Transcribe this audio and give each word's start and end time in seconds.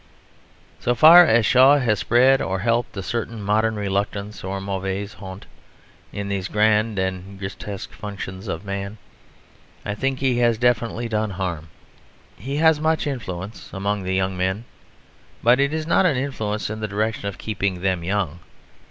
So 0.79 0.95
far 0.95 1.27
as 1.27 1.45
Shaw 1.45 1.77
has 1.77 1.99
spread 1.99 2.41
or 2.41 2.57
helped 2.57 2.97
a 2.97 3.03
certain 3.03 3.39
modern 3.39 3.75
reluctance 3.75 4.43
or 4.43 4.59
mauvaise 4.59 5.13
honte 5.13 5.45
in 6.11 6.27
these 6.27 6.47
grand 6.47 6.97
and 6.97 7.37
grotesque 7.37 7.91
functions 7.91 8.47
of 8.47 8.65
man 8.65 8.97
I 9.85 9.93
think 9.93 10.17
he 10.17 10.39
has 10.39 10.57
definitely 10.57 11.07
done 11.07 11.29
harm. 11.29 11.69
He 12.35 12.55
has 12.55 12.79
much 12.79 13.05
influence 13.05 13.69
among 13.73 14.01
the 14.01 14.15
young 14.15 14.35
men; 14.35 14.65
but 15.43 15.59
it 15.59 15.71
is 15.71 15.85
not 15.85 16.07
an 16.07 16.17
influence 16.17 16.71
in 16.71 16.79
the 16.79 16.87
direction 16.87 17.27
of 17.27 17.37
keeping 17.37 17.81
them 17.81 18.03
young. 18.03 18.39